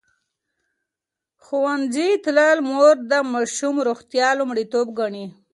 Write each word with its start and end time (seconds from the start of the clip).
ښوونځې 1.43 2.09
تللې 2.23 2.51
مور 2.69 2.95
د 3.11 3.13
ماشوم 3.31 3.75
روغتیا 3.87 4.27
لومړیتوب 4.39 4.87
ګڼي. 4.99 5.25